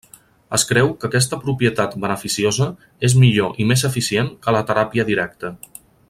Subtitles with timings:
[0.57, 2.69] Es creu que aquesta propietat beneficiosa
[3.09, 5.53] és millor i més eficient que la teràpia directa.